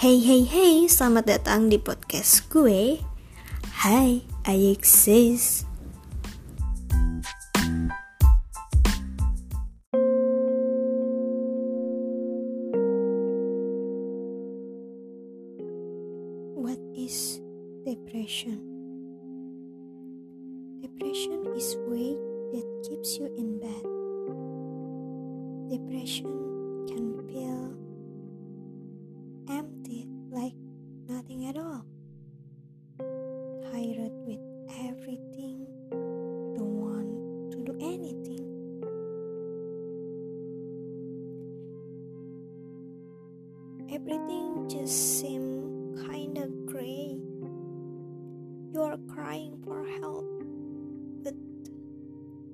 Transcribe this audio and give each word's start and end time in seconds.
Hey 0.00 0.16
hey 0.16 0.48
hey, 0.48 0.88
selamat 0.88 1.28
datang 1.28 1.68
di 1.68 1.76
podcast 1.76 2.48
gue. 2.48 3.04
Hai, 3.84 4.24
I 4.48 4.56
exist. 4.72 5.68
What 16.56 16.80
is 16.96 17.44
depression? 17.84 18.56
Depression 20.80 21.44
is 21.52 21.76
weight 21.92 22.16
that 22.56 22.64
keeps 22.88 23.20
you 23.20 23.28
in 23.36 23.60
bed. 23.60 23.84
Depression 25.68 26.49
Everything 43.90 44.68
just 44.70 45.18
seems 45.18 45.98
kinda 46.06 46.46
gray. 46.64 47.18
You 48.70 48.82
are 48.86 48.96
crying 49.10 49.58
for 49.66 49.82
help, 49.98 50.30
but 51.26 51.34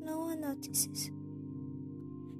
no 0.01 0.33
one 0.33 0.41
notices 0.41 1.11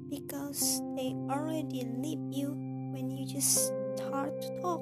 because 0.09 0.81
they 0.97 1.13
already 1.29 1.85
leave 2.01 2.25
you 2.33 2.57
when 2.97 3.11
you 3.13 3.27
just 3.27 3.69
start 4.01 4.33
to 4.41 4.49
talk. 4.65 4.81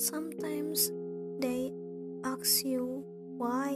Sometimes 0.00 0.90
they 1.44 1.72
ask 2.24 2.64
you 2.64 3.04
why, 3.36 3.72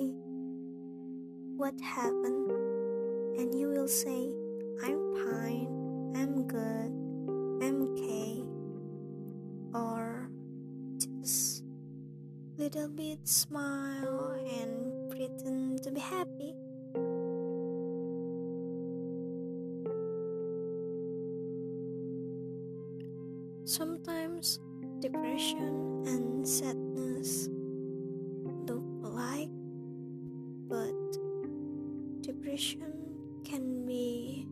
what 1.56 1.78
happened, 1.80 2.50
and 3.36 3.54
you 3.54 3.68
will 3.68 3.88
say, 3.88 4.32
I'm 4.82 5.14
fine, 5.20 5.68
I'm 6.16 6.48
good, 6.48 6.90
I'm 7.62 7.82
okay, 7.92 8.42
or 9.74 10.30
just 10.96 11.62
little 12.56 12.88
bit 12.88 13.28
smile 13.28 14.40
and 14.60 15.10
pretend 15.10 15.82
to 15.82 15.90
be 15.90 16.00
happy. 16.00 16.54
Sometimes 23.64 24.60
depression 25.00 26.02
and 26.06 26.48
sadness 26.48 27.50
depression 32.58 32.90
can 33.44 33.86
be 33.86 34.44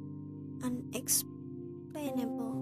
unexplainable 0.63 2.55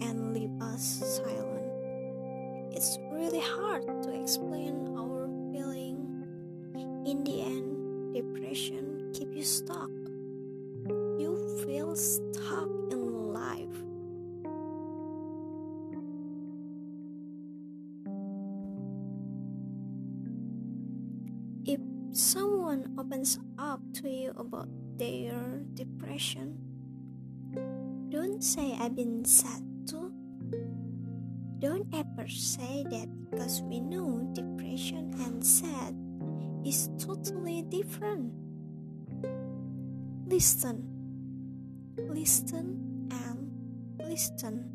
and 0.00 0.32
leave 0.32 0.62
us 0.62 1.02
silent. 1.16 1.66
It's 2.70 3.00
really 3.10 3.40
hard 3.40 3.82
to 4.04 4.12
explain 4.12 4.94
our 4.96 5.26
feeling. 5.52 6.24
In 7.04 7.24
the 7.24 7.42
end, 7.42 8.14
depression 8.14 9.10
keep 9.12 9.34
you 9.34 9.42
stuck. 9.42 9.90
You 11.18 11.64
feel 11.66 11.96
stuck 11.96 12.68
in 12.92 13.32
life. 13.32 13.82
If 21.64 21.80
someone 22.12 22.55
opens 22.66 23.38
up 23.58 23.78
to 23.94 24.10
you 24.10 24.34
about 24.36 24.66
their 24.98 25.62
depression, 25.74 26.58
don't 28.10 28.42
say 28.42 28.74
I've 28.74 28.96
been 28.96 29.24
sad 29.24 29.62
too. 29.86 30.10
Don't 31.60 31.86
ever 31.94 32.26
say 32.26 32.84
that 32.90 33.06
because 33.30 33.62
we 33.62 33.78
know 33.78 34.28
depression 34.34 35.14
and 35.22 35.44
sad 35.46 35.94
is 36.66 36.90
totally 36.98 37.62
different. 37.62 38.34
Listen, 40.26 40.82
listen, 42.10 43.06
and 43.14 43.46
listen. 44.02 44.66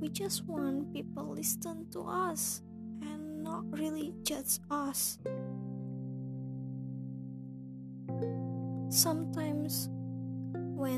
We 0.00 0.08
just 0.08 0.44
want 0.46 0.92
people 0.92 1.38
listen 1.38 1.86
to 1.92 2.02
us 2.02 2.62
and 3.00 3.44
not 3.44 3.62
really 3.70 4.12
judge 4.24 4.58
us. 4.70 5.18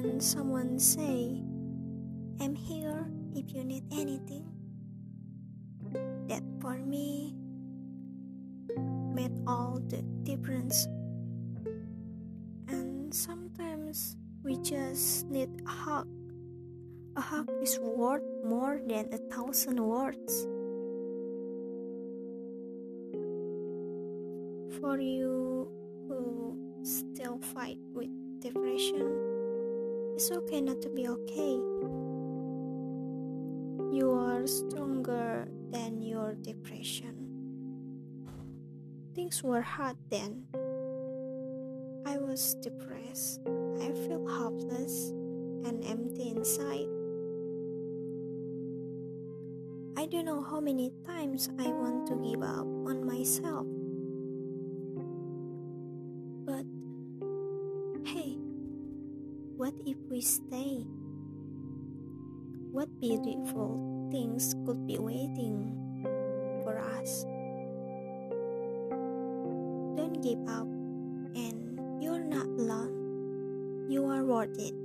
When 0.05 0.21
someone 0.21 0.79
say, 0.79 1.41
I'm 2.39 2.55
here 2.55 3.09
if 3.35 3.55
you 3.55 3.65
need 3.65 3.85
anything, 3.91 4.45
that 6.29 6.43
for 6.61 6.77
me 6.77 7.35
made 9.15 9.33
all 9.47 9.81
the 9.89 10.03
difference. 10.23 10.87
And 12.69 13.15
sometimes 13.15 14.17
we 14.43 14.59
just 14.59 15.27
need 15.31 15.49
a 15.67 15.71
hug. 15.71 16.09
A 17.17 17.23
hug 17.23 17.49
is 17.63 17.79
worth 17.81 18.23
more 18.45 18.81
than 18.87 19.09
a 19.11 19.19
thousand 19.33 19.81
words. 19.81 20.45
For 24.81 25.01
you 25.01 25.73
who 26.09 26.59
still 26.83 27.39
fight 27.55 27.79
with 27.95 28.11
depression, 28.41 29.24
it's 30.25 30.33
okay 30.33 30.63
not 30.63 30.81
to 30.81 30.89
be 30.89 31.07
okay. 31.07 31.61
You 33.93 34.09
are 34.17 34.47
stronger 34.47 35.47
than 35.69 36.01
your 36.01 36.33
depression. 36.41 37.29
Things 39.15 39.45
were 39.45 39.61
hard 39.61 39.97
then. 40.09 40.49
I 42.07 42.17
was 42.17 42.57
depressed. 42.63 43.41
I 43.85 43.93
felt 44.09 44.25
hopeless 44.25 45.13
and 45.69 45.85
empty 45.85 46.31
inside. 46.31 46.89
I 50.01 50.07
don't 50.07 50.25
know 50.25 50.41
how 50.41 50.59
many 50.59 50.91
times 51.05 51.51
I 51.61 51.69
want 51.69 52.07
to 52.09 52.17
give 52.17 52.41
up 52.41 52.65
on 52.89 53.05
myself. 53.05 53.67
What 59.75 59.89
if 59.89 59.97
we 60.11 60.21
stay? 60.21 60.87
What 62.71 62.89
beautiful 63.01 64.09
things 64.11 64.55
could 64.67 64.87
be 64.87 64.99
waiting 64.99 65.75
for 66.63 66.79
us? 66.79 67.25
Don't 69.97 70.23
give 70.23 70.39
up, 70.49 70.67
and 71.35 72.03
you're 72.03 72.23
not 72.23 72.47
alone. 72.47 73.87
You 73.89 74.07
are 74.07 74.25
worth 74.25 74.59
it. 74.59 74.84